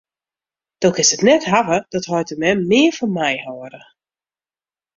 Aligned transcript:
Do 0.81 0.87
kinst 0.95 1.13
it 1.15 1.25
net 1.29 1.49
hawwe 1.51 1.77
dat 1.93 2.09
heit 2.11 2.31
en 2.33 2.39
mem 2.41 2.59
mear 2.69 2.93
fan 2.97 3.15
my 3.17 3.33
hâlde. 3.45 3.81